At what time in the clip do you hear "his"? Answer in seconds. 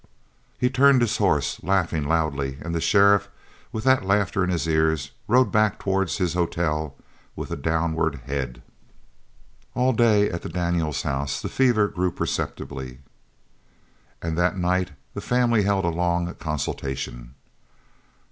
1.01-1.17, 4.49-4.65, 6.17-6.33